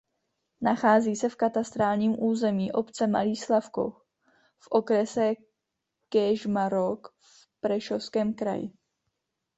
Nachází 0.61 1.15
se 1.15 1.29
v 1.29 1.35
katastrálním 1.35 2.23
území 2.23 2.71
obce 2.71 3.07
Malý 3.07 3.35
Slavkov 3.35 4.03
v 4.59 4.67
okrese 4.69 5.33
Kežmarok 6.09 7.15
v 7.21 7.49
Prešovském 7.59 8.33
kraji. 8.33 8.71